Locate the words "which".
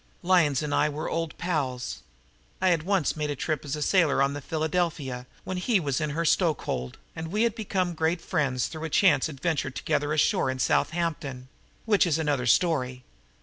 11.85-12.07